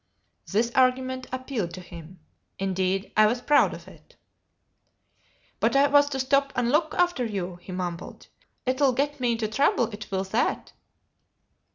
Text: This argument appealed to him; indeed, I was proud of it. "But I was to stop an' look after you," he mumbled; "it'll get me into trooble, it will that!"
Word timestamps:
This 0.51 0.71
argument 0.73 1.27
appealed 1.31 1.75
to 1.75 1.81
him; 1.81 2.21
indeed, 2.57 3.11
I 3.15 3.27
was 3.27 3.39
proud 3.39 3.75
of 3.75 3.87
it. 3.87 4.15
"But 5.59 5.75
I 5.75 5.85
was 5.89 6.09
to 6.09 6.19
stop 6.19 6.51
an' 6.55 6.71
look 6.71 6.95
after 6.95 7.23
you," 7.23 7.57
he 7.57 7.71
mumbled; 7.71 8.25
"it'll 8.65 8.93
get 8.93 9.19
me 9.19 9.33
into 9.33 9.47
trooble, 9.47 9.91
it 9.91 10.09
will 10.09 10.23
that!" 10.23 10.73